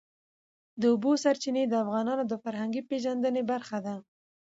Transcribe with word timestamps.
د 0.79 0.83
اوبو 0.93 1.11
سرچینې 1.23 1.63
د 1.67 1.73
افغانانو 1.83 2.23
د 2.27 2.33
فرهنګي 2.43 2.81
پیژندنې 2.89 3.41
برخه 3.51 3.77
ده. 3.85 3.95